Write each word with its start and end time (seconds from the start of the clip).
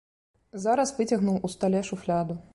Зараз 0.63 0.95
выцягнуў 1.01 1.37
у 1.49 1.53
стале 1.57 1.87
шуфляду. 1.93 2.45